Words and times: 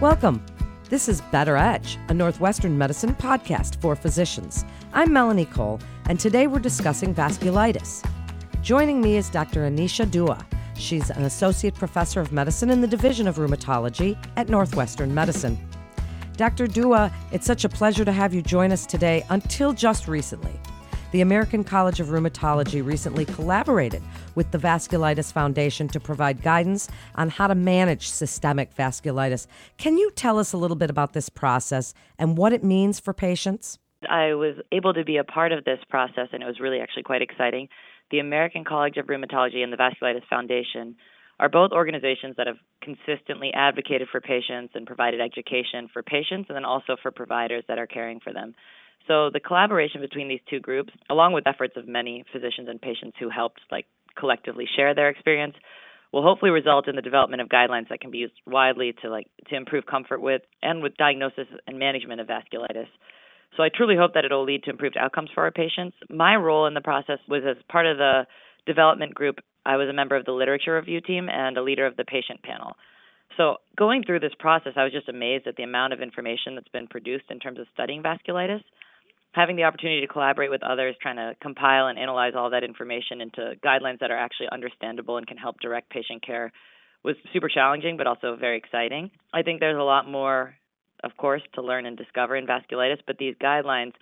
Welcome. 0.00 0.46
This 0.88 1.08
is 1.08 1.22
Better 1.32 1.56
Edge, 1.56 1.98
a 2.08 2.14
Northwestern 2.14 2.78
medicine 2.78 3.16
podcast 3.16 3.80
for 3.80 3.96
physicians. 3.96 4.64
I'm 4.92 5.12
Melanie 5.12 5.46
Cole, 5.46 5.80
and 6.08 6.20
today 6.20 6.46
we're 6.46 6.60
discussing 6.60 7.12
vasculitis. 7.12 8.08
Joining 8.62 9.00
me 9.00 9.16
is 9.16 9.28
Dr. 9.28 9.68
Anisha 9.68 10.08
Dua. 10.08 10.46
She's 10.76 11.10
an 11.10 11.24
associate 11.24 11.74
professor 11.74 12.20
of 12.20 12.30
medicine 12.30 12.70
in 12.70 12.80
the 12.80 12.86
Division 12.86 13.26
of 13.26 13.38
Rheumatology 13.38 14.16
at 14.36 14.48
Northwestern 14.48 15.12
Medicine. 15.12 15.58
Dr. 16.36 16.68
Dua, 16.68 17.12
it's 17.32 17.44
such 17.46 17.64
a 17.64 17.68
pleasure 17.68 18.04
to 18.04 18.12
have 18.12 18.32
you 18.32 18.40
join 18.40 18.70
us 18.70 18.86
today 18.86 19.26
until 19.30 19.72
just 19.72 20.06
recently. 20.06 20.60
The 21.10 21.22
American 21.22 21.64
College 21.64 22.00
of 22.00 22.08
Rheumatology 22.08 22.84
recently 22.84 23.24
collaborated 23.24 24.02
with 24.34 24.50
the 24.50 24.58
Vasculitis 24.58 25.32
Foundation 25.32 25.88
to 25.88 25.98
provide 25.98 26.42
guidance 26.42 26.86
on 27.14 27.30
how 27.30 27.46
to 27.46 27.54
manage 27.54 28.10
systemic 28.10 28.74
vasculitis. 28.76 29.46
Can 29.78 29.96
you 29.96 30.10
tell 30.10 30.38
us 30.38 30.52
a 30.52 30.58
little 30.58 30.76
bit 30.76 30.90
about 30.90 31.14
this 31.14 31.30
process 31.30 31.94
and 32.18 32.36
what 32.36 32.52
it 32.52 32.62
means 32.62 33.00
for 33.00 33.14
patients? 33.14 33.78
I 34.06 34.34
was 34.34 34.56
able 34.70 34.92
to 34.92 35.02
be 35.02 35.16
a 35.16 35.24
part 35.24 35.50
of 35.50 35.64
this 35.64 35.78
process, 35.88 36.28
and 36.34 36.42
it 36.42 36.46
was 36.46 36.60
really 36.60 36.78
actually 36.78 37.04
quite 37.04 37.22
exciting. 37.22 37.68
The 38.10 38.18
American 38.18 38.66
College 38.66 38.98
of 38.98 39.06
Rheumatology 39.06 39.62
and 39.64 39.72
the 39.72 39.78
Vasculitis 39.78 40.28
Foundation 40.28 40.94
are 41.40 41.48
both 41.48 41.72
organizations 41.72 42.36
that 42.36 42.46
have 42.46 42.58
consistently 42.82 43.50
advocated 43.54 44.08
for 44.12 44.20
patients 44.20 44.72
and 44.74 44.86
provided 44.86 45.22
education 45.22 45.88
for 45.90 46.02
patients 46.02 46.50
and 46.50 46.56
then 46.56 46.66
also 46.66 46.96
for 47.00 47.10
providers 47.10 47.64
that 47.68 47.78
are 47.78 47.86
caring 47.86 48.20
for 48.20 48.34
them. 48.34 48.54
So 49.06 49.30
the 49.30 49.40
collaboration 49.40 50.00
between 50.00 50.28
these 50.28 50.40
two 50.50 50.60
groups, 50.60 50.92
along 51.08 51.32
with 51.32 51.46
efforts 51.46 51.74
of 51.76 51.88
many 51.88 52.24
physicians 52.32 52.68
and 52.68 52.80
patients 52.80 53.16
who 53.18 53.30
helped 53.30 53.60
like 53.70 53.86
collectively 54.18 54.66
share 54.76 54.94
their 54.94 55.08
experience, 55.08 55.54
will 56.12 56.22
hopefully 56.22 56.50
result 56.50 56.88
in 56.88 56.96
the 56.96 57.02
development 57.02 57.42
of 57.42 57.48
guidelines 57.48 57.88
that 57.88 58.00
can 58.00 58.10
be 58.10 58.18
used 58.18 58.34
widely 58.46 58.94
to 59.02 59.10
like 59.10 59.26
to 59.48 59.56
improve 59.56 59.86
comfort 59.86 60.20
with 60.20 60.42
and 60.62 60.82
with 60.82 60.96
diagnosis 60.96 61.46
and 61.66 61.78
management 61.78 62.20
of 62.20 62.26
vasculitis. 62.26 62.88
So 63.56 63.62
I 63.62 63.68
truly 63.74 63.96
hope 63.96 64.14
that 64.14 64.24
it'll 64.24 64.44
lead 64.44 64.64
to 64.64 64.70
improved 64.70 64.96
outcomes 64.96 65.30
for 65.34 65.42
our 65.44 65.50
patients. 65.50 65.96
My 66.10 66.36
role 66.36 66.66
in 66.66 66.74
the 66.74 66.80
process 66.80 67.18
was 67.28 67.42
as 67.48 67.56
part 67.70 67.86
of 67.86 67.98
the 67.98 68.26
development 68.66 69.14
group. 69.14 69.38
I 69.64 69.76
was 69.76 69.88
a 69.88 69.92
member 69.92 70.16
of 70.16 70.24
the 70.24 70.32
literature 70.32 70.76
review 70.76 71.00
team 71.00 71.28
and 71.28 71.56
a 71.56 71.62
leader 71.62 71.86
of 71.86 71.96
the 71.96 72.04
patient 72.04 72.42
panel. 72.42 72.76
So 73.38 73.56
going 73.76 74.04
through 74.04 74.20
this 74.20 74.34
process, 74.38 74.72
I 74.76 74.84
was 74.84 74.92
just 74.92 75.08
amazed 75.08 75.46
at 75.46 75.56
the 75.56 75.62
amount 75.62 75.94
of 75.94 76.02
information 76.02 76.54
that's 76.56 76.68
been 76.68 76.88
produced 76.88 77.24
in 77.30 77.38
terms 77.38 77.58
of 77.58 77.66
studying 77.72 78.02
vasculitis 78.02 78.62
having 79.32 79.56
the 79.56 79.64
opportunity 79.64 80.00
to 80.00 80.06
collaborate 80.06 80.50
with 80.50 80.62
others, 80.62 80.96
trying 81.00 81.16
to 81.16 81.34
compile 81.40 81.86
and 81.86 81.98
analyze 81.98 82.32
all 82.36 82.50
that 82.50 82.64
information 82.64 83.20
into 83.20 83.54
guidelines 83.64 84.00
that 84.00 84.10
are 84.10 84.16
actually 84.16 84.48
understandable 84.50 85.16
and 85.16 85.26
can 85.26 85.36
help 85.36 85.60
direct 85.60 85.90
patient 85.90 86.24
care 86.24 86.52
was 87.04 87.14
super 87.32 87.48
challenging, 87.48 87.96
but 87.96 88.06
also 88.06 88.36
very 88.36 88.58
exciting. 88.58 89.10
I 89.32 89.42
think 89.42 89.60
there's 89.60 89.78
a 89.78 89.82
lot 89.82 90.08
more, 90.08 90.54
of 91.04 91.16
course, 91.16 91.42
to 91.54 91.62
learn 91.62 91.86
and 91.86 91.96
discover 91.96 92.36
in 92.36 92.46
vasculitis, 92.46 92.98
but 93.06 93.18
these 93.18 93.36
guidelines 93.40 93.92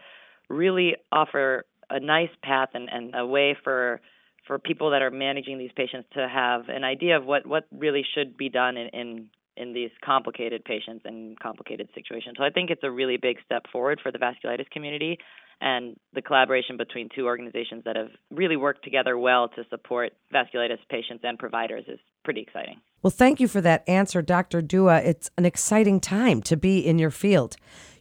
really 0.49 0.97
offer 1.13 1.65
a 1.91 2.01
nice 2.01 2.31
path 2.43 2.71
and, 2.75 2.89
and 2.91 3.15
a 3.15 3.27
way 3.27 3.57
for 3.63 4.01
for 4.47 4.59
people 4.59 4.91
that 4.91 5.03
are 5.03 5.11
managing 5.11 5.59
these 5.59 5.73
patients 5.77 6.09
to 6.15 6.29
have 6.29 6.69
an 6.69 6.85
idea 6.85 7.17
of 7.17 7.25
what, 7.25 7.47
what 7.47 7.67
really 7.73 8.05
should 8.15 8.37
be 8.37 8.49
done 8.49 8.77
in, 8.77 8.89
in 8.89 9.29
in 9.57 9.73
these 9.73 9.91
complicated 10.05 10.65
patients 10.65 11.03
and 11.05 11.39
complicated 11.41 11.89
situations. 11.95 12.37
So 12.37 12.45
I 12.45 12.51
think 12.51 12.71
it's 12.71 12.83
a 12.85 12.91
really 12.91 13.17
big 13.17 13.39
step 13.45 13.63
forward 13.73 14.01
for 14.03 14.13
the 14.13 14.19
vasculitis 14.19 14.69
community 14.71 15.19
and 15.61 15.97
the 16.13 16.21
collaboration 16.21 16.77
between 16.77 17.09
two 17.15 17.25
organizations 17.25 17.83
that 17.85 17.97
have 17.97 18.11
really 18.31 18.57
worked 18.57 18.85
together 18.85 19.17
well 19.17 19.49
to 19.49 19.65
support 19.71 20.13
vasculitis 20.33 20.79
patients 20.91 21.25
and 21.25 21.39
providers 21.39 21.85
is 21.89 21.99
pretty 22.25 22.43
exciting. 22.43 22.77
Well, 23.03 23.11
thank 23.11 23.41
you 23.41 23.49
for 23.49 23.61
that 23.63 23.89
answer, 23.89 24.21
Dr. 24.21 24.61
Dua. 24.61 25.01
It's 25.01 25.31
an 25.39 25.47
exciting 25.47 26.01
time 26.01 26.43
to 26.43 26.57
be 26.57 26.81
in 26.81 26.99
your 26.99 27.11
field. 27.11 27.57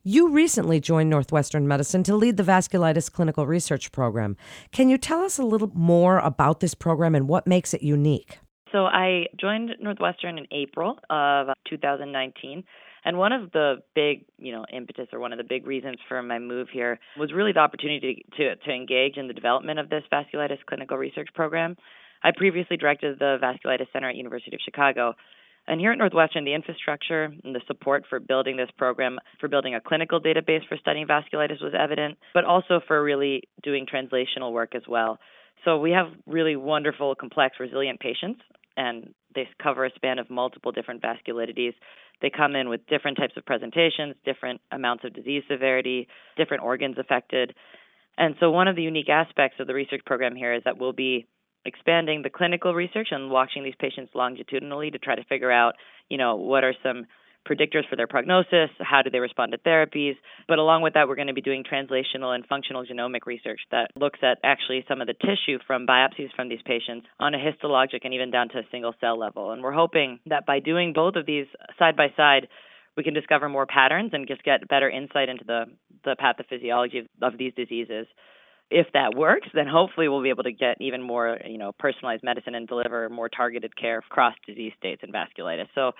You 0.07 0.29
recently 0.29 0.79
joined 0.79 1.09
Northwestern 1.09 1.67
Medicine 1.67 2.03
to 2.03 2.15
lead 2.15 2.37
the 2.37 2.43
vasculitis 2.43 3.11
clinical 3.11 3.47
research 3.47 3.91
program. 3.91 4.37
Can 4.71 4.87
you 4.87 4.99
tell 4.99 5.23
us 5.23 5.39
a 5.39 5.43
little 5.43 5.71
more 5.73 6.19
about 6.19 6.59
this 6.59 6.75
program 6.75 7.15
and 7.15 7.27
what 7.27 7.47
makes 7.47 7.73
it 7.73 7.81
unique? 7.81 8.37
So 8.71 8.85
I 8.85 9.25
joined 9.41 9.71
Northwestern 9.81 10.37
in 10.37 10.45
April 10.51 10.99
of 11.09 11.47
2019. 11.67 12.63
And 13.03 13.17
one 13.17 13.31
of 13.31 13.51
the 13.51 13.77
big, 13.95 14.25
you 14.37 14.51
know, 14.51 14.63
impetus 14.71 15.07
or 15.11 15.19
one 15.19 15.33
of 15.33 15.39
the 15.39 15.43
big 15.43 15.65
reasons 15.65 15.97
for 16.07 16.21
my 16.21 16.37
move 16.37 16.67
here 16.71 16.99
was 17.17 17.33
really 17.33 17.51
the 17.51 17.61
opportunity 17.61 18.23
to, 18.37 18.55
to 18.57 18.71
engage 18.71 19.17
in 19.17 19.27
the 19.27 19.33
development 19.33 19.79
of 19.79 19.89
this 19.89 20.03
vasculitis 20.13 20.63
clinical 20.67 20.97
research 20.97 21.29
program. 21.33 21.75
I 22.23 22.29
previously 22.35 22.77
directed 22.77 23.17
the 23.17 23.37
Vasculitis 23.41 23.91
Center 23.91 24.09
at 24.09 24.15
University 24.15 24.55
of 24.55 24.59
Chicago. 24.63 25.15
And 25.67 25.79
here 25.79 25.91
at 25.91 25.97
Northwestern, 25.97 26.45
the 26.45 26.53
infrastructure 26.53 27.23
and 27.43 27.55
the 27.55 27.61
support 27.65 28.03
for 28.09 28.19
building 28.19 28.55
this 28.55 28.69
program, 28.77 29.17
for 29.39 29.47
building 29.47 29.73
a 29.73 29.81
clinical 29.81 30.21
database 30.21 30.67
for 30.67 30.77
studying 30.77 31.07
vasculitis 31.07 31.61
was 31.61 31.73
evident, 31.77 32.17
but 32.33 32.45
also 32.45 32.81
for 32.87 33.03
really 33.03 33.43
doing 33.63 33.87
translational 33.87 34.51
work 34.51 34.75
as 34.75 34.83
well. 34.87 35.17
So 35.63 35.79
we 35.79 35.91
have 35.91 36.07
really 36.27 36.55
wonderful, 36.55 37.15
complex, 37.15 37.55
resilient 37.59 37.99
patients 37.99 38.41
and 38.77 39.13
they 39.33 39.47
cover 39.61 39.85
a 39.85 39.91
span 39.95 40.19
of 40.19 40.29
multiple 40.29 40.71
different 40.71 41.01
vasculitides. 41.01 41.75
They 42.21 42.29
come 42.29 42.55
in 42.55 42.69
with 42.69 42.87
different 42.87 43.17
types 43.17 43.33
of 43.35 43.45
presentations, 43.45 44.15
different 44.23 44.61
amounts 44.71 45.03
of 45.03 45.13
disease 45.13 45.43
severity, 45.49 46.07
different 46.37 46.63
organs 46.63 46.97
affected. 46.97 47.53
And 48.17 48.35
so, 48.39 48.49
one 48.51 48.67
of 48.69 48.77
the 48.77 48.81
unique 48.81 49.09
aspects 49.09 49.59
of 49.59 49.67
the 49.67 49.73
research 49.73 50.01
program 50.05 50.35
here 50.35 50.53
is 50.53 50.63
that 50.63 50.77
we'll 50.77 50.93
be 50.93 51.27
expanding 51.65 52.21
the 52.21 52.29
clinical 52.29 52.73
research 52.73 53.09
and 53.11 53.29
watching 53.29 53.63
these 53.63 53.75
patients 53.79 54.11
longitudinally 54.13 54.91
to 54.91 54.99
try 54.99 55.15
to 55.15 55.23
figure 55.25 55.51
out, 55.51 55.73
you 56.09 56.17
know, 56.17 56.35
what 56.35 56.63
are 56.63 56.73
some 56.83 57.05
predictors 57.45 57.87
for 57.89 57.95
their 57.95 58.07
prognosis, 58.07 58.69
how 58.79 59.01
do 59.01 59.09
they 59.09 59.19
respond 59.19 59.51
to 59.51 59.57
therapies. 59.59 60.15
But 60.47 60.57
along 60.57 60.81
with 60.81 60.95
that, 60.95 61.07
we're 61.07 61.15
going 61.15 61.27
to 61.27 61.33
be 61.33 61.41
doing 61.41 61.63
translational 61.63 62.33
and 62.33 62.45
functional 62.47 62.85
genomic 62.85 63.25
research 63.25 63.61
that 63.71 63.91
looks 63.95 64.19
at 64.23 64.39
actually 64.43 64.83
some 64.87 64.99
of 64.99 65.07
the 65.07 65.13
tissue 65.13 65.59
from 65.65 65.85
biopsies 65.85 66.33
from 66.35 66.49
these 66.49 66.61
patients 66.65 67.07
on 67.19 67.33
a 67.33 67.37
histologic 67.37 67.99
and 68.03 68.13
even 68.13 68.31
down 68.31 68.49
to 68.49 68.59
a 68.59 68.63
single 68.71 68.95
cell 68.99 69.17
level. 69.17 69.51
And 69.51 69.61
we're 69.61 69.73
hoping 69.73 70.19
that 70.25 70.45
by 70.45 70.59
doing 70.59 70.93
both 70.93 71.15
of 71.15 71.25
these 71.25 71.45
side 71.77 71.95
by 71.95 72.07
side, 72.17 72.47
we 72.97 73.03
can 73.03 73.13
discover 73.13 73.49
more 73.49 73.65
patterns 73.65 74.11
and 74.13 74.27
just 74.27 74.43
get 74.43 74.67
better 74.67 74.89
insight 74.89 75.29
into 75.29 75.43
the, 75.45 75.65
the 76.03 76.15
pathophysiology 76.19 77.01
of, 77.01 77.33
of 77.33 77.37
these 77.37 77.53
diseases 77.53 78.07
if 78.71 78.87
that 78.93 79.15
works, 79.15 79.47
then 79.53 79.67
hopefully 79.67 80.07
we'll 80.07 80.23
be 80.23 80.29
able 80.29 80.43
to 80.43 80.51
get 80.51 80.77
even 80.81 81.01
more, 81.01 81.37
you 81.45 81.57
know, 81.57 81.71
personalized 81.77 82.23
medicine 82.23 82.55
and 82.55 82.67
deliver 82.67 83.09
more 83.09 83.29
targeted 83.29 83.75
care 83.77 83.99
across 83.99 84.33
disease 84.45 84.73
states 84.77 85.01
and 85.03 85.13
vasculitis. 85.13 85.67
So 85.75 85.91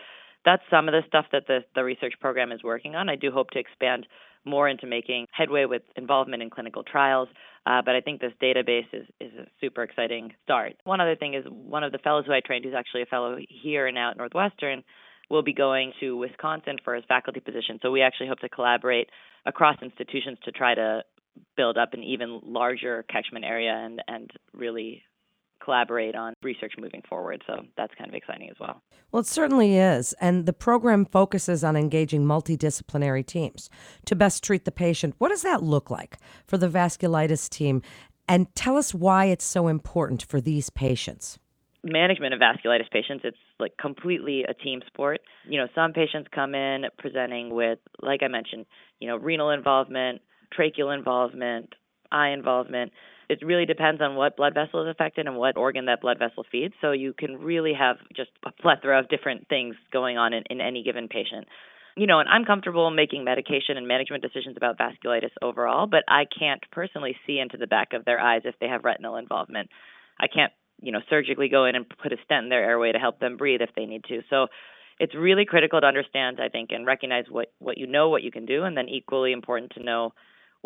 that's 0.44 0.64
some 0.70 0.88
of 0.88 0.94
the 0.94 1.02
stuff 1.08 1.26
that 1.32 1.44
the, 1.48 1.60
the 1.76 1.84
research 1.84 2.14
program 2.20 2.52
is 2.52 2.64
working 2.64 2.96
on. 2.96 3.10
I 3.10 3.16
do 3.16 3.32
hope 3.32 3.50
to 3.52 3.60
expand 3.60 4.08
more 4.46 4.70
into 4.70 4.86
making 4.86 5.26
headway 5.32 5.66
with 5.66 5.82
involvement 5.96 6.44
in 6.44 6.50
clinical 6.50 6.84
trials. 6.84 7.28
Uh, 7.66 7.82
but 7.84 7.96
I 7.96 8.02
think 8.02 8.22
this 8.22 8.34
database 8.42 8.86
is, 8.94 9.08
is 9.20 9.32
a 9.34 9.48
super 9.60 9.82
exciting 9.82 10.34
start. 10.44 10.74
One 10.84 11.02
other 11.02 11.16
thing 11.16 11.34
is 11.34 11.44
one 11.50 11.84
of 11.84 11.92
the 11.92 11.98
fellows 11.98 12.26
who 12.28 12.34
I 12.34 12.42
trained, 12.46 12.64
who's 12.64 12.76
actually 12.76 13.02
a 13.02 13.08
fellow 13.08 13.38
here 13.50 13.88
and 13.88 13.96
now 13.96 14.12
at 14.12 14.18
Northwestern, 14.18 14.84
will 15.32 15.42
be 15.42 15.54
going 15.54 15.94
to 16.00 16.16
Wisconsin 16.16 16.78
for 16.84 16.94
his 16.94 17.04
faculty 17.08 17.40
position. 17.40 17.80
So 17.82 17.90
we 17.90 18.04
actually 18.04 18.28
hope 18.28 18.40
to 18.40 18.50
collaborate 18.50 19.10
across 19.48 19.78
institutions 19.82 20.38
to 20.46 20.52
try 20.52 20.76
to 20.76 21.02
build 21.58 21.78
up 21.78 21.94
an 21.94 22.04
even 22.04 22.40
larger 22.44 23.04
catchment 23.10 23.46
area 23.46 23.72
and, 23.72 24.02
and 24.08 24.32
really 24.54 25.04
collaborate 25.64 26.16
on 26.16 26.34
research 26.44 26.74
moving 26.78 27.02
forward. 27.10 27.44
So 27.48 27.64
that's 27.76 27.94
kind 27.98 28.10
of 28.10 28.16
exciting 28.16 28.50
as 28.50 28.56
well. 28.60 28.82
Well, 29.12 29.22
it 29.22 29.28
certainly 29.28 29.78
is. 29.78 30.14
And 30.22 30.46
the 30.46 30.54
program 30.54 31.06
focuses 31.06 31.64
on 31.64 31.76
engaging 31.76 32.24
multidisciplinary 32.24 33.26
teams 33.26 33.70
to 34.06 34.16
best 34.16 34.44
treat 34.44 34.66
the 34.66 34.72
patient. 34.72 35.16
What 35.18 35.30
does 35.30 35.42
that 35.42 35.64
look 35.64 35.90
like 35.90 36.18
for 36.46 36.58
the 36.58 36.70
vasculitis 36.70 37.50
team? 37.50 37.82
And 38.28 38.54
tell 38.56 38.78
us 38.78 38.94
why 38.94 39.26
it's 39.26 39.46
so 39.46 39.68
important 39.68 40.24
for 40.24 40.40
these 40.40 40.70
patients 40.70 41.40
management 41.86 42.34
of 42.34 42.40
vasculitis 42.40 42.90
patients 42.92 43.22
it's 43.24 43.38
like 43.60 43.78
completely 43.78 44.44
a 44.44 44.56
team 44.56 44.82
sport 44.88 45.22
you 45.48 45.60
know 45.60 45.68
some 45.76 45.94
patients 45.94 46.28
come 46.34 46.56
in 46.56 46.86
presenting 46.98 47.54
with 47.54 47.78
like 48.02 48.24
i 48.24 48.28
mentioned 48.28 48.66
you 49.00 49.08
know 49.08 49.18
renal 49.18 49.52
involvement 49.52 50.20
tracheal 50.58 50.96
involvement 50.96 51.74
eye 52.12 52.30
involvement 52.30 52.92
it 53.30 53.40
really 53.44 53.66
depends 53.66 54.02
on 54.02 54.16
what 54.16 54.38
blood 54.38 54.54
vessel 54.54 54.84
is 54.84 54.90
affected 54.90 55.28
and 55.28 55.36
what 55.36 55.58
organ 55.58 55.86
that 55.86 56.02
blood 56.02 56.20
vessel 56.20 56.46
feeds. 56.52 56.74
So 56.82 56.92
you 56.92 57.14
can 57.14 57.38
really 57.38 57.74
have 57.74 57.98
just 58.16 58.30
a 58.46 58.52
plethora 58.52 59.00
of 59.00 59.10
different 59.10 59.48
things 59.48 59.76
going 59.92 60.18
on 60.18 60.34
in, 60.34 60.44
in 60.50 60.62
any 60.62 60.84
given 60.84 61.08
patient. 61.08 61.48
You 61.98 62.08
know, 62.08 62.20
and 62.20 62.28
I'm 62.28 62.44
comfortable 62.44 62.92
making 62.92 63.24
medication 63.24 63.78
and 63.78 63.88
management 63.88 64.22
decisions 64.22 64.58
about 64.58 64.78
vasculitis 64.78 65.32
overall, 65.42 65.88
but 65.88 66.04
I 66.10 66.26
can't 66.26 66.62
personally 66.72 67.16
see 67.26 67.40
into 67.40 67.58
the 67.58 67.68
back 67.68 67.94
of 67.94 68.04
their 68.04 68.20
eyes 68.20 68.42
if 68.44 68.56
they 68.60 68.68
have 68.68 68.84
retinal 68.84 69.16
involvement. 69.16 69.70
I 70.20 70.28
can't, 70.28 70.52
you 70.82 70.92
know, 70.92 71.00
surgically 71.10 71.48
go 71.48 71.66
in 71.66 71.76
and 71.76 71.86
put 71.88 72.12
a 72.12 72.18
stent 72.26 72.44
in 72.44 72.50
their 72.50 72.66
airway 72.66 72.92
to 72.92 73.00
help 73.00 73.20
them 73.20 73.38
breathe 73.38 73.62
if 73.62 73.70
they 73.76 73.86
need 73.86 74.04
to. 74.10 74.22
So 74.30 74.48
it's 75.00 75.16
really 75.16 75.46
critical 75.46 75.80
to 75.80 75.88
understand, 75.88 76.40
I 76.42 76.50
think, 76.50 76.72
and 76.74 76.86
recognize 76.86 77.26
what, 77.30 77.54
what 77.60 77.78
you 77.78 77.88
know, 77.88 78.10
what 78.10 78.24
you 78.24 78.32
can 78.32 78.46
do, 78.46 78.64
and 78.64 78.76
then 78.76 78.90
equally 78.90 79.32
important 79.32 79.72
to 79.76 79.84
know 79.84 80.14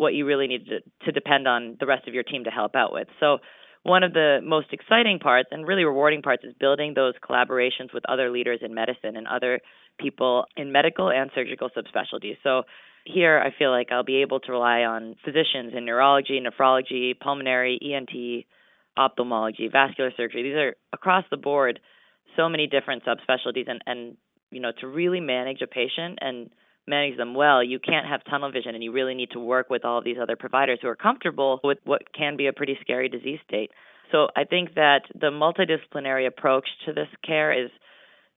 what 0.00 0.14
you 0.14 0.24
really 0.24 0.46
need 0.46 0.64
to, 0.66 0.80
to 1.04 1.12
depend 1.12 1.46
on 1.46 1.76
the 1.78 1.86
rest 1.86 2.08
of 2.08 2.14
your 2.14 2.22
team 2.22 2.44
to 2.44 2.50
help 2.50 2.74
out 2.74 2.90
with. 2.90 3.06
So 3.20 3.38
one 3.82 4.02
of 4.02 4.14
the 4.14 4.40
most 4.42 4.68
exciting 4.72 5.18
parts 5.18 5.50
and 5.52 5.66
really 5.66 5.84
rewarding 5.84 6.22
parts 6.22 6.42
is 6.42 6.54
building 6.58 6.94
those 6.94 7.14
collaborations 7.22 7.92
with 7.92 8.02
other 8.08 8.30
leaders 8.30 8.60
in 8.62 8.74
medicine 8.74 9.16
and 9.16 9.26
other 9.26 9.60
people 9.98 10.46
in 10.56 10.72
medical 10.72 11.10
and 11.10 11.30
surgical 11.34 11.68
subspecialties. 11.68 12.36
So 12.42 12.62
here 13.04 13.38
I 13.38 13.56
feel 13.58 13.70
like 13.70 13.88
I'll 13.92 14.02
be 14.02 14.22
able 14.22 14.40
to 14.40 14.52
rely 14.52 14.80
on 14.80 15.16
physicians 15.22 15.74
in 15.76 15.84
neurology, 15.84 16.40
nephrology, 16.40 17.18
pulmonary, 17.18 17.78
ENT, 17.82 18.46
ophthalmology, 18.96 19.68
vascular 19.70 20.12
surgery. 20.16 20.42
These 20.42 20.56
are 20.56 20.76
across 20.94 21.24
the 21.30 21.36
board 21.36 21.78
so 22.36 22.48
many 22.48 22.66
different 22.66 23.02
subspecialties 23.04 23.68
and 23.68 23.82
and 23.86 24.16
you 24.50 24.60
know 24.60 24.72
to 24.80 24.86
really 24.86 25.20
manage 25.20 25.60
a 25.62 25.66
patient 25.66 26.18
and 26.20 26.50
manage 26.86 27.16
them 27.16 27.34
well, 27.34 27.62
you 27.62 27.78
can't 27.78 28.06
have 28.06 28.22
tunnel 28.28 28.50
vision 28.50 28.74
and 28.74 28.82
you 28.82 28.92
really 28.92 29.14
need 29.14 29.30
to 29.32 29.40
work 29.40 29.70
with 29.70 29.84
all 29.84 29.98
of 29.98 30.04
these 30.04 30.16
other 30.20 30.36
providers 30.36 30.78
who 30.82 30.88
are 30.88 30.96
comfortable 30.96 31.60
with 31.62 31.78
what 31.84 32.02
can 32.12 32.36
be 32.36 32.46
a 32.46 32.52
pretty 32.52 32.76
scary 32.80 33.08
disease 33.08 33.38
state. 33.46 33.70
So 34.12 34.28
I 34.36 34.44
think 34.44 34.74
that 34.74 35.02
the 35.14 35.30
multidisciplinary 35.30 36.26
approach 36.26 36.66
to 36.86 36.92
this 36.92 37.08
care 37.24 37.52
is 37.52 37.70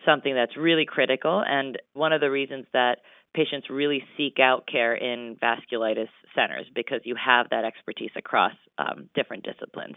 something 0.06 0.36
that's 0.36 0.58
really 0.58 0.86
critical 0.86 1.44
and 1.46 1.78
one 1.94 2.14
of 2.14 2.22
the 2.22 2.30
reasons 2.30 2.66
that 2.74 2.98
patients 3.34 3.68
really 3.70 4.04
seek 4.18 4.38
out 4.40 4.68
care 4.68 4.94
in 4.94 5.38
vasculitis 5.42 6.10
centers 6.36 6.66
because 6.76 7.02
you 7.04 7.16
have 7.16 7.48
that 7.50 7.66
expertise 7.66 8.12
across 8.16 8.54
um, 8.78 9.10
different 9.16 9.44
disciplines. 9.44 9.96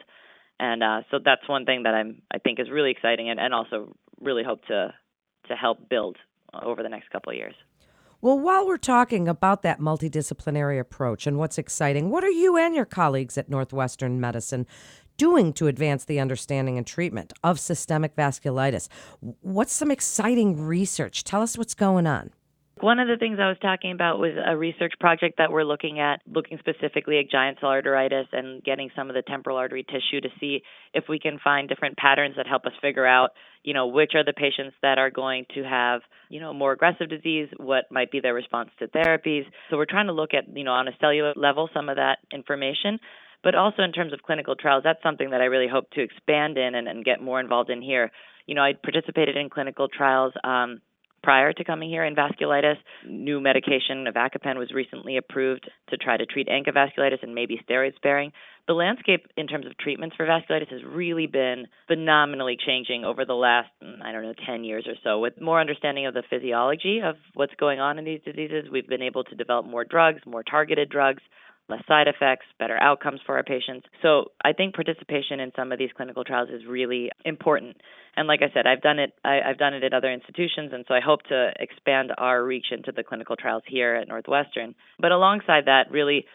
And 0.58 0.82
uh, 0.82 1.02
so 1.10 1.19
that's 1.22 1.46
one 1.46 1.66
thing 1.66 1.82
that 1.82 1.94
I'm 1.94 2.22
I 2.32 2.38
think 2.38 2.58
is 2.58 2.70
really 2.70 2.90
exciting 2.90 3.28
and, 3.28 3.38
and 3.38 3.52
also 3.52 3.94
really 4.20 4.43
hope 4.43 4.64
to 4.66 4.94
to 5.48 5.54
help 5.54 5.88
build 5.88 6.16
over 6.62 6.82
the 6.82 6.88
next 6.88 7.10
couple 7.10 7.31
of 7.31 7.37
years. 7.37 7.54
Well, 8.22 8.38
while 8.38 8.66
we're 8.66 8.78
talking 8.78 9.28
about 9.28 9.62
that 9.62 9.78
multidisciplinary 9.78 10.80
approach 10.80 11.26
and 11.26 11.38
what's 11.38 11.58
exciting, 11.58 12.10
what 12.10 12.24
are 12.24 12.30
you 12.30 12.56
and 12.56 12.74
your 12.74 12.86
colleagues 12.86 13.36
at 13.36 13.50
Northwestern 13.50 14.18
Medicine 14.18 14.66
doing 15.18 15.52
to 15.52 15.66
advance 15.66 16.04
the 16.04 16.18
understanding 16.18 16.78
and 16.78 16.86
treatment 16.86 17.34
of 17.44 17.60
systemic 17.60 18.16
vasculitis? 18.16 18.88
What's 19.20 19.74
some 19.74 19.90
exciting 19.90 20.60
research? 20.64 21.24
Tell 21.24 21.42
us 21.42 21.58
what's 21.58 21.74
going 21.74 22.06
on. 22.06 22.30
One 22.81 22.99
of 22.99 23.08
the 23.08 23.17
things 23.17 23.38
I 23.40 23.49
was 23.49 23.56
talking 23.62 23.93
about 23.93 24.19
was 24.19 24.32
a 24.37 24.55
research 24.55 24.93
project 25.00 25.38
that 25.38 25.50
we're 25.50 25.64
looking 25.64 25.99
at, 25.99 26.20
looking 26.26 26.58
specifically 26.58 27.19
at 27.19 27.31
giant 27.31 27.56
cell 27.58 27.70
arteritis 27.70 28.26
and 28.32 28.62
getting 28.62 28.90
some 28.94 29.08
of 29.08 29.14
the 29.17 29.23
temporal 29.23 29.56
artery 29.56 29.82
tissue 29.82 30.20
to 30.20 30.28
see 30.38 30.62
if 30.93 31.05
we 31.08 31.19
can 31.19 31.38
find 31.43 31.70
different 31.70 31.96
patterns 31.96 32.34
that 32.37 32.46
help 32.46 32.67
us 32.67 32.73
figure 32.82 33.06
out, 33.06 33.31
you 33.62 33.73
know, 33.73 33.87
which 33.87 34.12
are 34.14 34.25
the 34.25 34.34
patients 34.34 34.76
that 34.82 34.99
are 34.99 35.08
going 35.08 35.46
to 35.55 35.62
have, 35.62 36.02
you 36.28 36.38
know, 36.38 36.52
more 36.52 36.73
aggressive 36.73 37.08
disease, 37.08 37.49
what 37.56 37.84
might 37.90 38.11
be 38.11 38.20
their 38.20 38.34
response 38.34 38.69
to 38.79 38.88
therapies. 38.88 39.44
So 39.70 39.79
we're 39.79 39.87
trying 39.87 40.08
to 40.08 40.12
look 40.12 40.34
at, 40.34 40.44
you 40.55 40.64
know, 40.64 40.72
on 40.72 40.87
a 40.87 40.93
cellular 41.00 41.32
level 41.34 41.70
some 41.72 41.88
of 41.88 41.96
that 41.96 42.19
information. 42.31 42.99
But 43.43 43.55
also 43.55 43.84
in 43.84 43.93
terms 43.93 44.12
of 44.12 44.20
clinical 44.22 44.55
trials, 44.55 44.82
that's 44.84 45.02
something 45.02 45.31
that 45.31 45.40
I 45.40 45.44
really 45.44 45.69
hope 45.69 45.88
to 45.93 46.02
expand 46.02 46.58
in 46.58 46.75
and, 46.75 46.88
and 46.88 47.02
get 47.02 47.22
more 47.22 47.40
involved 47.40 47.70
in 47.70 47.81
here. 47.81 48.11
You 48.46 48.55
know, 48.55 48.62
I 48.62 48.75
participated 48.75 49.38
in 49.38 49.49
clinical 49.49 49.88
trials 49.88 50.34
um, 50.44 50.82
prior 51.26 51.52
to 51.52 51.64
coming 51.64 51.90
here 51.90 52.05
in 52.05 52.14
vasculitis. 52.14 52.76
New 53.05 53.40
medication, 53.40 54.06
avacopan, 54.06 54.56
was 54.56 54.70
recently 54.73 55.17
approved 55.17 55.69
to 55.88 55.96
try 55.96 56.17
to 56.17 56.25
treat 56.25 56.46
ANCA 56.46 56.70
and 57.20 57.34
maybe 57.34 57.61
steroid 57.69 57.96
sparing. 57.96 58.31
The 58.69 58.75
landscape 58.75 59.26
in 59.37 59.49
terms 59.49 59.67
of 59.67 59.76
treatments 59.76 60.14
for 60.14 60.25
vasculitis 60.25 60.70
has 60.70 60.82
really 60.87 61.26
been 61.26 61.67
phenomenally 61.88 62.56
changing 62.64 63.05
over 63.05 63.25
the 63.25 63.34
last, 63.34 63.67
mm, 63.82 64.00
I 64.05 64.12
don't 64.12 64.23
know, 64.23 64.34
10 64.46 64.62
years 64.62 64.87
or 64.87 64.94
so. 65.02 65.19
With 65.19 65.40
more 65.40 65.61
understanding 65.61 66.06
of 66.06 66.14
the 66.14 66.23
physiology 66.31 67.00
of 67.05 67.17
what's 67.34 67.55
going 67.58 67.81
on 67.81 67.99
in 67.99 68.05
these 68.05 68.20
diseases, 68.25 68.70
we've 68.70 68.87
been 68.87 69.02
able 69.02 69.25
to 69.25 69.34
develop 69.34 69.67
more 69.67 69.84
drugs, 69.84 70.20
more 70.26 70.44
targeted 70.44 70.90
drugs 70.90 71.25
less 71.68 71.82
side 71.88 72.06
effects, 72.06 72.46
better 72.58 72.78
outcomes 72.80 73.20
for 73.26 73.36
our 73.36 73.42
patients. 73.42 73.86
So 74.02 74.30
I 74.44 74.52
think 74.52 74.74
participation 74.74 75.40
in 75.40 75.52
some 75.56 75.72
of 75.72 75.78
these 75.78 75.90
clinical 75.96 76.24
trials 76.24 76.48
is 76.50 76.62
really 76.68 77.10
important. 77.24 77.76
And 78.16 78.28
like 78.28 78.40
I 78.42 78.52
said, 78.54 78.66
I've 78.66 78.82
done 78.82 78.98
it. 78.98 79.12
I, 79.24 79.40
have 79.46 79.58
done 79.58 79.74
it 79.74 79.82
at 79.84 79.92
other 79.92 80.12
institutions, 80.12 80.72
and 80.72 80.84
so 80.86 80.94
I 80.94 81.00
hope 81.00 81.22
to 81.24 81.52
expand 81.58 82.12
our 82.16 82.42
reach 82.42 82.66
into 82.70 82.92
the 82.92 83.02
clinical 83.02 83.36
trials 83.36 83.62
here 83.66 83.94
at 83.96 84.08
Northwestern. 84.08 84.74
But 84.98 85.12
alongside 85.12 85.66
that, 85.66 85.90
really. 85.90 86.26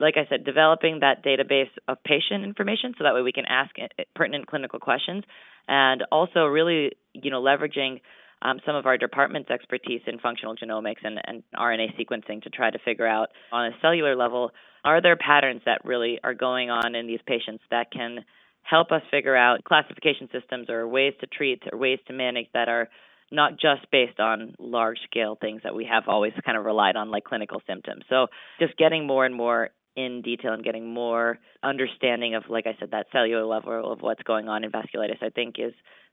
Like 0.00 0.14
I 0.16 0.28
said, 0.28 0.44
developing 0.44 1.00
that 1.00 1.24
database 1.24 1.70
of 1.86 2.02
patient 2.02 2.42
information 2.42 2.94
so 2.98 3.04
that 3.04 3.14
way 3.14 3.22
we 3.22 3.30
can 3.30 3.44
ask 3.48 3.70
pertinent 4.16 4.48
clinical 4.48 4.80
questions, 4.80 5.22
and 5.68 6.02
also 6.10 6.46
really, 6.46 6.90
you 7.12 7.30
know, 7.30 7.40
leveraging 7.40 8.00
um, 8.44 8.60
some 8.66 8.76
of 8.76 8.86
our 8.86 8.98
department's 8.98 9.50
expertise 9.50 10.02
in 10.06 10.18
functional 10.18 10.54
genomics 10.54 11.02
and, 11.02 11.18
and 11.24 11.42
RNA 11.56 11.98
sequencing 11.98 12.42
to 12.42 12.50
try 12.50 12.70
to 12.70 12.78
figure 12.84 13.06
out 13.06 13.30
on 13.50 13.66
a 13.66 13.70
cellular 13.80 14.14
level 14.14 14.50
are 14.84 15.00
there 15.00 15.16
patterns 15.16 15.62
that 15.64 15.84
really 15.84 16.20
are 16.22 16.34
going 16.34 16.68
on 16.70 16.94
in 16.94 17.06
these 17.06 17.20
patients 17.26 17.64
that 17.70 17.90
can 17.90 18.18
help 18.62 18.92
us 18.92 19.02
figure 19.10 19.34
out 19.34 19.64
classification 19.64 20.28
systems 20.30 20.68
or 20.68 20.86
ways 20.86 21.14
to 21.20 21.26
treat 21.26 21.62
or 21.72 21.78
ways 21.78 21.98
to 22.06 22.12
manage 22.12 22.46
that 22.52 22.68
are 22.68 22.88
not 23.32 23.52
just 23.52 23.90
based 23.90 24.20
on 24.20 24.54
large 24.58 24.98
scale 25.10 25.36
things 25.40 25.62
that 25.64 25.74
we 25.74 25.86
have 25.90 26.04
always 26.06 26.32
kind 26.44 26.58
of 26.58 26.64
relied 26.64 26.96
on, 26.96 27.10
like 27.10 27.24
clinical 27.24 27.62
symptoms. 27.66 28.04
So, 28.08 28.26
just 28.60 28.76
getting 28.76 29.06
more 29.06 29.24
and 29.24 29.34
more 29.34 29.70
in 29.96 30.22
detail 30.22 30.52
and 30.52 30.64
getting 30.64 30.92
more 30.92 31.38
understanding 31.62 32.34
of, 32.34 32.44
like 32.48 32.66
I 32.66 32.76
said, 32.78 32.90
that 32.90 33.06
cellular 33.12 33.44
level 33.44 33.92
of 33.92 34.00
what's 34.02 34.22
going 34.22 34.48
on 34.48 34.64
in 34.64 34.70
vasculitis, 34.70 35.22
I 35.22 35.30
think 35.30 35.56
is 35.58 35.72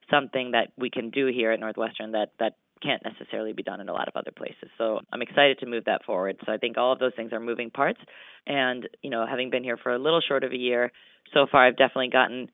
something 0.09 0.51
that 0.51 0.71
we 0.77 0.89
can 0.89 1.09
do 1.09 1.27
here 1.27 1.51
at 1.51 1.59
Northwestern 1.59 2.11
that 2.11 2.31
that 2.39 2.55
can't 2.81 3.03
necessarily 3.03 3.53
be 3.53 3.63
done 3.63 3.79
in 3.79 3.89
a 3.89 3.93
lot 3.93 4.07
of 4.07 4.15
other 4.15 4.31
places. 4.35 4.69
So 4.77 4.99
I'm 5.13 5.21
excited 5.21 5.59
to 5.59 5.65
move 5.67 5.85
that 5.85 6.03
forward. 6.03 6.37
So 6.45 6.51
I 6.51 6.57
think 6.57 6.77
all 6.77 6.91
of 6.91 6.99
those 6.99 7.13
things 7.15 7.31
are 7.31 7.39
moving 7.39 7.69
parts. 7.69 7.99
And, 8.47 8.89
you 9.03 9.09
know, 9.09 9.25
having 9.27 9.51
been 9.51 9.63
here 9.63 9.77
for 9.77 9.93
a 9.93 9.99
little 9.99 10.21
short 10.27 10.43
of 10.43 10.51
a 10.51 10.57
year, 10.57 10.91
so 11.33 11.45
far 11.51 11.67
I've 11.67 11.77
definitely 11.77 12.09
gotten 12.09 12.49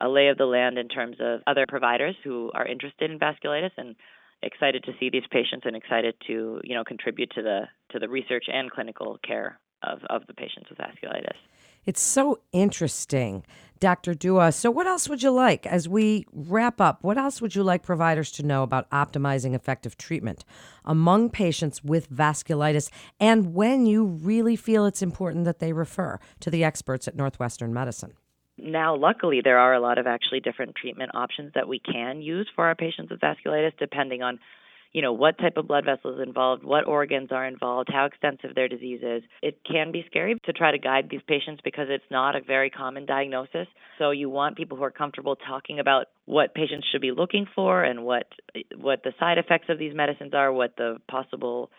a 0.00 0.08
lay 0.08 0.28
of 0.28 0.38
the 0.38 0.46
land 0.46 0.78
in 0.78 0.88
terms 0.88 1.16
of 1.20 1.40
other 1.46 1.66
providers 1.68 2.14
who 2.24 2.50
are 2.54 2.66
interested 2.66 3.10
in 3.10 3.18
vasculitis 3.18 3.72
and 3.76 3.94
excited 4.42 4.84
to 4.84 4.92
see 4.98 5.10
these 5.10 5.22
patients 5.30 5.64
and 5.64 5.76
excited 5.76 6.14
to, 6.26 6.60
you 6.64 6.74
know, 6.74 6.84
contribute 6.84 7.30
to 7.34 7.42
the 7.42 7.62
to 7.90 7.98
the 7.98 8.08
research 8.08 8.46
and 8.52 8.70
clinical 8.70 9.18
care 9.26 9.60
of, 9.82 10.00
of 10.10 10.26
the 10.26 10.34
patients 10.34 10.68
with 10.68 10.78
vasculitis. 10.78 11.36
It's 11.84 12.00
so 12.00 12.38
interesting, 12.52 13.44
Dr. 13.80 14.14
Dua. 14.14 14.52
So, 14.52 14.70
what 14.70 14.86
else 14.86 15.08
would 15.08 15.22
you 15.22 15.32
like 15.32 15.66
as 15.66 15.88
we 15.88 16.26
wrap 16.32 16.80
up? 16.80 17.02
What 17.02 17.18
else 17.18 17.42
would 17.42 17.56
you 17.56 17.64
like 17.64 17.82
providers 17.82 18.30
to 18.32 18.44
know 18.44 18.62
about 18.62 18.88
optimizing 18.90 19.52
effective 19.52 19.98
treatment 19.98 20.44
among 20.84 21.30
patients 21.30 21.82
with 21.82 22.08
vasculitis 22.08 22.88
and 23.18 23.52
when 23.52 23.86
you 23.86 24.04
really 24.04 24.54
feel 24.54 24.86
it's 24.86 25.02
important 25.02 25.44
that 25.44 25.58
they 25.58 25.72
refer 25.72 26.20
to 26.38 26.50
the 26.50 26.62
experts 26.62 27.08
at 27.08 27.16
Northwestern 27.16 27.74
Medicine? 27.74 28.12
Now, 28.56 28.94
luckily, 28.94 29.40
there 29.42 29.58
are 29.58 29.74
a 29.74 29.80
lot 29.80 29.98
of 29.98 30.06
actually 30.06 30.38
different 30.38 30.76
treatment 30.76 31.10
options 31.14 31.52
that 31.56 31.66
we 31.66 31.80
can 31.80 32.22
use 32.22 32.48
for 32.54 32.66
our 32.66 32.76
patients 32.76 33.10
with 33.10 33.18
vasculitis, 33.18 33.72
depending 33.76 34.22
on 34.22 34.38
you 34.92 35.00
know, 35.02 35.12
what 35.12 35.38
type 35.38 35.56
of 35.56 35.66
blood 35.66 35.84
vessels 35.84 36.20
involved, 36.24 36.64
what 36.64 36.86
organs 36.86 37.28
are 37.32 37.46
involved, 37.46 37.88
how 37.92 38.04
extensive 38.04 38.54
their 38.54 38.68
disease 38.68 39.00
is. 39.02 39.22
It 39.42 39.58
can 39.70 39.90
be 39.90 40.04
scary 40.06 40.38
to 40.44 40.52
try 40.52 40.70
to 40.70 40.78
guide 40.78 41.08
these 41.10 41.22
patients 41.26 41.60
because 41.64 41.86
it's 41.88 42.04
not 42.10 42.36
a 42.36 42.40
very 42.40 42.70
common 42.70 43.06
diagnosis. 43.06 43.66
So 43.98 44.10
you 44.10 44.28
want 44.28 44.56
people 44.56 44.76
who 44.76 44.84
are 44.84 44.90
comfortable 44.90 45.36
talking 45.36 45.78
about 45.78 46.06
what 46.26 46.54
patients 46.54 46.86
should 46.92 47.00
be 47.00 47.10
looking 47.10 47.46
for 47.54 47.82
and 47.82 48.04
what 48.04 48.26
what 48.76 49.02
the 49.02 49.12
side 49.18 49.38
effects 49.38 49.66
of 49.68 49.78
these 49.78 49.94
medicines 49.94 50.34
are, 50.34 50.52
what 50.52 50.76
the 50.76 50.98
possible 51.10 51.70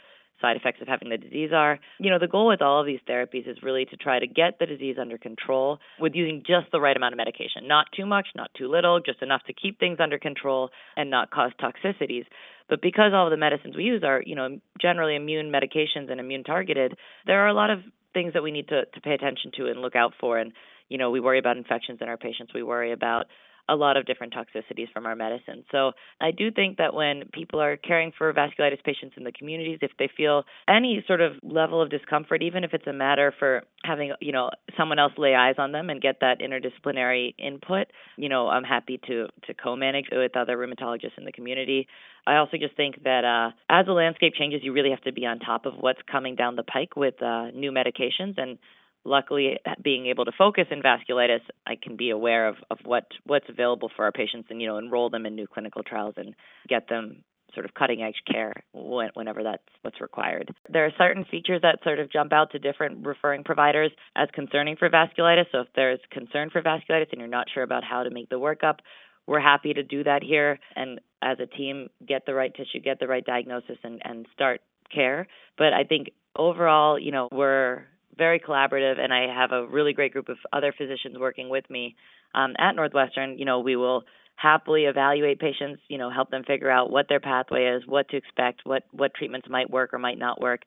side 0.42 0.58
effects 0.58 0.82
of 0.82 0.88
having 0.88 1.10
the 1.10 1.18
disease 1.18 1.52
are. 1.54 1.80
You 2.00 2.10
know, 2.10 2.20
the 2.20 2.28
goal 2.28 2.48
with 2.48 2.62
all 2.62 2.80
of 2.80 2.86
these 2.86 3.00
therapies 3.08 3.48
is 3.48 3.58
really 3.64 3.86
to 3.86 3.98
try 3.98 4.20
to 4.20 4.28
get 4.28 4.60
the 4.60 4.66
disease 4.66 4.98
under 5.00 5.18
control 5.18 5.80
with 6.00 6.14
using 6.16 6.44
just 6.46 6.72
the 6.72 6.82
right 6.82 6.96
amount 6.96 7.14
of 7.14 7.18
medication. 7.18 7.68
Not 7.68 7.88
too 7.96 8.06
much, 8.06 8.28
not 8.36 8.52
too 8.58 8.68
little, 8.68 9.00
just 9.00 9.22
enough 9.22 9.42
to 9.48 9.54
keep 9.54 9.80
things 9.80 9.98
under 10.02 10.20
control 10.20 10.70
and 10.98 11.10
not 11.10 11.32
cause 11.32 11.52
toxicities. 11.62 12.26
But 12.70 12.82
because 12.82 13.12
all 13.14 13.28
of 13.28 13.32
the 13.32 13.38
medicines 13.38 13.76
we 13.76 13.84
use 13.84 14.04
are, 14.04 14.22
you 14.26 14.36
know, 14.36 14.60
generally 14.82 15.16
immune 15.16 15.52
medications 15.52 16.10
and 16.10 16.20
immune 16.20 16.44
targeted, 16.44 16.96
there 17.26 17.42
are 17.42 17.48
a 17.48 17.54
lot 17.54 17.70
of 17.70 17.80
things 18.14 18.34
that 18.34 18.44
we 18.44 18.52
need 18.52 18.68
to, 18.70 18.86
to 18.86 19.02
pay 19.02 19.14
attention 19.14 19.52
to 19.58 19.68
and 19.68 19.82
look 19.82 19.96
out 19.96 20.14
for. 20.20 20.38
And, 20.38 20.54
you 20.90 20.98
know, 20.98 21.12
we 21.12 21.20
worry 21.20 21.40
about 21.40 21.58
infections 21.58 22.00
in 22.02 22.08
our 22.08 22.18
patients. 22.18 22.54
We 22.54 22.64
worry 22.64 22.92
about 22.92 23.26
a 23.70 23.76
lot 23.76 23.98
of 23.98 24.06
different 24.06 24.34
toxicities 24.34 24.92
from 24.92 25.06
our 25.06 25.16
medicine. 25.16 25.64
So 25.72 25.94
I 26.20 26.32
do 26.32 26.52
think 26.52 26.78
that 26.78 26.94
when 26.94 27.24
people 27.34 27.62
are 27.62 27.78
caring 27.78 28.12
for 28.18 28.32
vasculitis 28.34 28.84
patients 28.84 29.16
in 29.18 29.24
the 29.24 29.32
communities, 29.32 29.80
if 29.82 29.92
they 29.98 30.10
feel 30.16 30.44
any 30.68 31.04
sort 31.08 31.22
of 31.22 31.34
level 31.44 31.82
of 31.82 31.90
discomfort, 31.90 32.44
even 32.44 32.64
if 32.64 32.74
it's 32.74 32.88
a 32.88 32.94
matter 32.94 33.34
for 33.40 33.64
having 33.84 34.14
you 34.20 34.32
know 34.32 34.50
someone 34.78 35.00
else 35.00 35.14
lay 35.18 35.36
eyes 35.36 35.56
on 35.58 35.72
them 35.72 35.90
and 35.90 36.02
get 36.02 36.18
that 36.22 36.40
interdisciplinary 36.42 37.34
input, 37.38 37.88
you 38.18 38.30
know 38.30 38.50
I'm 38.50 38.64
happy 38.64 39.00
to 39.08 39.28
to 39.48 39.54
co-manage 39.54 40.08
with 40.12 40.36
other 40.36 40.58
rheumatologists 40.58 41.18
in 41.18 41.26
the 41.26 41.32
community. 41.32 41.88
I 42.26 42.38
also 42.38 42.58
just 42.58 42.76
think 42.76 43.04
that 43.04 43.26
uh, 43.26 43.52
as 43.70 43.86
the 43.86 43.92
landscape 43.92 44.34
changes, 44.38 44.62
you 44.64 44.74
really 44.74 44.92
have 44.92 45.02
to 45.02 45.12
be 45.12 45.26
on 45.26 45.40
top 45.40 45.66
of 45.66 45.74
what's 45.80 46.00
coming 46.10 46.36
down 46.36 46.56
the 46.56 46.64
pike 46.64 46.96
with 46.96 47.22
uh, 47.22 47.52
new 47.52 47.72
medications 47.72 48.38
and 48.38 48.58
luckily 49.06 49.58
being 49.84 50.08
able 50.08 50.26
to 50.26 50.32
focus 50.38 50.66
in 50.72 50.82
vasculitis 50.82 51.42
i 51.68 51.76
can 51.82 51.96
be 51.96 52.10
aware 52.10 52.48
of, 52.48 52.56
of 52.72 52.78
what 52.84 53.06
what's 53.26 53.48
available 53.50 53.90
for 53.96 54.06
our 54.06 54.12
patients 54.12 54.48
and 54.50 54.62
you 54.62 54.68
know 54.68 54.78
enroll 54.78 55.10
them 55.10 55.26
in 55.26 55.36
new 55.36 55.48
clinical 55.48 55.84
trials 55.84 56.14
and 56.18 56.36
get 56.68 56.88
them 56.90 57.24
sort 57.54 57.66
of 57.66 57.74
cutting 57.74 58.02
edge 58.02 58.22
care 58.30 58.54
whenever 58.74 59.44
that's 59.44 59.64
what's 59.82 60.02
required. 60.02 60.54
There 60.70 60.86
are 60.86 60.92
certain 60.98 61.26
features 61.30 61.62
that 61.62 61.80
sort 61.84 62.00
of 62.00 62.12
jump 62.12 62.34
out 62.34 62.52
to 62.52 62.60
different 62.60 63.06
referring 63.06 63.44
providers 63.44 63.92
as 64.16 64.28
concerning 64.34 64.76
for 64.76 64.90
vasculitis. 64.90 65.46
So 65.52 65.60
if 65.60 65.68
there's 65.76 66.00
concern 66.12 66.50
for 66.50 66.62
vasculitis 66.62 67.12
and 67.12 67.20
you're 67.20 67.28
not 67.28 67.48
sure 67.54 67.64
about 67.64 67.84
how 67.84 68.04
to 68.04 68.10
make 68.10 68.30
the 68.30 68.40
workup, 68.40 68.80
we're 69.28 69.40
happy 69.40 69.74
to 69.74 69.84
do 69.84 70.04
that 70.04 70.22
here 70.24 70.60
and 70.76 71.00
as 71.22 71.38
a 71.40 71.46
team 71.46 71.90
get 72.06 72.26
the 72.26 72.34
right 72.34 72.54
tissue, 72.54 72.80
get 72.84 73.00
the 73.00 73.08
right 73.08 73.24
diagnosis 73.24 73.78
and, 73.84 74.02
and 74.04 74.28
start 74.34 74.62
care. 74.94 75.28
But 75.58 75.74
I 75.74 75.84
think 75.84 76.10
overall, 76.36 77.00
you 77.00 77.12
know, 77.12 77.30
we're 77.32 77.86
very 78.18 78.40
collaborative 78.40 79.00
and 79.00 79.14
I 79.14 79.34
have 79.34 79.52
a 79.52 79.68
really 79.68 79.94
great 79.94 80.14
group 80.14 80.30
of 80.30 80.38
other 80.52 80.74
physicians 80.78 81.18
working 81.20 81.50
with 81.50 81.70
me 81.70 81.96
um, 82.36 82.54
at 82.58 82.76
Northwestern. 82.76 83.38
You 83.38 83.46
know, 83.46 83.60
we 83.60 83.76
will 83.76 84.04
happily 84.36 84.86
evaluate 84.86 85.40
patients, 85.40 85.82
you 85.88 85.98
know, 85.98 86.10
help 86.10 86.32
them 86.32 86.44
figure 86.46 86.70
out 86.70 86.92
what 86.92 87.08
their 87.08 87.20
pathway 87.20 87.66
is, 87.66 87.84
what 87.86 88.10
to 88.10 88.18
expect, 88.18 88.62
what 88.64 88.84
what 88.92 89.14
treatments 89.14 89.48
might 89.50 89.70
work 89.70 89.94
or 89.94 90.00
might 90.00 90.18
not 90.18 90.42
work. 90.42 90.62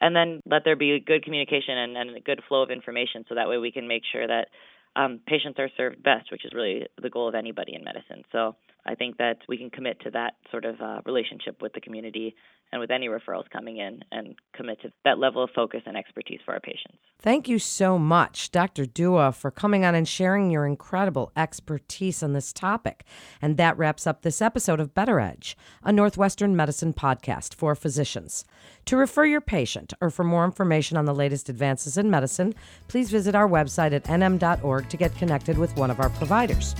And 0.00 0.16
then 0.16 0.40
let 0.44 0.62
there 0.64 0.76
be 0.76 0.98
good 0.98 1.22
communication 1.22 1.78
and, 1.78 1.96
and 1.96 2.16
a 2.16 2.20
good 2.20 2.40
flow 2.48 2.62
of 2.62 2.70
information 2.70 3.24
so 3.28 3.36
that 3.36 3.48
way 3.48 3.58
we 3.58 3.70
can 3.70 3.86
make 3.86 4.02
sure 4.10 4.26
that 4.26 4.48
um, 4.96 5.20
patients 5.26 5.58
are 5.58 5.70
served 5.76 6.02
best, 6.02 6.30
which 6.32 6.44
is 6.44 6.50
really 6.52 6.86
the 7.00 7.08
goal 7.08 7.28
of 7.28 7.34
anybody 7.34 7.74
in 7.74 7.84
medicine. 7.84 8.24
So 8.32 8.56
I 8.84 8.94
think 8.94 9.18
that 9.18 9.38
we 9.48 9.58
can 9.58 9.70
commit 9.70 10.00
to 10.00 10.10
that 10.10 10.34
sort 10.50 10.64
of 10.64 10.80
uh, 10.80 11.00
relationship 11.06 11.62
with 11.62 11.72
the 11.72 11.80
community 11.80 12.34
and 12.72 12.80
with 12.80 12.90
any 12.90 13.06
referrals 13.06 13.48
coming 13.50 13.76
in 13.76 14.02
and 14.10 14.34
commit 14.54 14.80
to 14.80 14.90
that 15.04 15.18
level 15.18 15.44
of 15.44 15.50
focus 15.54 15.82
and 15.86 15.96
expertise 15.96 16.40
for 16.44 16.54
our 16.54 16.60
patients. 16.60 16.96
Thank 17.18 17.46
you 17.46 17.58
so 17.58 17.98
much, 17.98 18.50
Dr. 18.50 18.86
Dua, 18.86 19.30
for 19.32 19.50
coming 19.50 19.84
on 19.84 19.94
and 19.94 20.08
sharing 20.08 20.50
your 20.50 20.66
incredible 20.66 21.30
expertise 21.36 22.22
on 22.22 22.32
this 22.32 22.52
topic. 22.52 23.04
And 23.42 23.58
that 23.58 23.76
wraps 23.76 24.06
up 24.06 24.22
this 24.22 24.40
episode 24.40 24.80
of 24.80 24.94
Better 24.94 25.20
Edge, 25.20 25.56
a 25.84 25.92
Northwestern 25.92 26.56
medicine 26.56 26.94
podcast 26.94 27.54
for 27.54 27.74
physicians. 27.74 28.44
To 28.86 28.96
refer 28.96 29.26
your 29.26 29.42
patient 29.42 29.92
or 30.00 30.10
for 30.10 30.24
more 30.24 30.44
information 30.44 30.96
on 30.96 31.04
the 31.04 31.14
latest 31.14 31.48
advances 31.50 31.98
in 31.98 32.10
medicine, 32.10 32.54
please 32.88 33.10
visit 33.10 33.34
our 33.34 33.48
website 33.48 33.92
at 33.92 34.04
nm.org 34.04 34.88
to 34.88 34.96
get 34.96 35.14
connected 35.16 35.58
with 35.58 35.76
one 35.76 35.90
of 35.90 36.00
our 36.00 36.10
providers. 36.10 36.74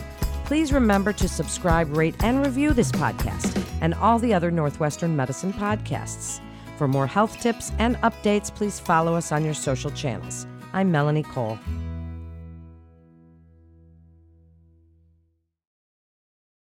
Please 0.45 0.73
remember 0.73 1.13
to 1.15 1.29
subscribe, 1.29 1.97
rate, 1.97 2.15
and 2.23 2.45
review 2.45 2.73
this 2.73 2.93
podcast 2.93 3.65
and 3.81 3.95
all 3.95 4.19
the 4.19 4.35
other 4.35 4.51
Northwestern 4.51 5.17
Medicine 5.17 5.53
podcasts. 5.53 6.41
For 6.77 6.89
more 6.89 7.07
health 7.07 7.41
tips 7.41 7.73
and 7.79 7.97
updates, 7.97 8.55
please 8.55 8.79
follow 8.79 9.15
us 9.15 9.33
on 9.33 9.45
your 9.45 9.55
social 9.55 9.91
channels. 9.91 10.47
I'm 10.73 10.91
Melanie 10.91 11.23
Cole. 11.23 11.59